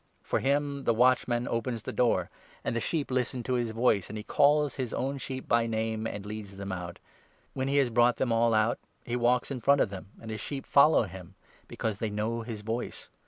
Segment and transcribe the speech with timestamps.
[0.23, 2.31] For him the watchman opens the door;
[2.63, 5.67] and the sheep 3 listen to his voice; and he calls his own sheep by
[5.67, 6.97] name, and leads them out.
[7.53, 10.31] When he has brought them all out, he walks 4 in front of them, and
[10.31, 11.35] his sheep follow him,
[11.67, 13.09] because they know his voice.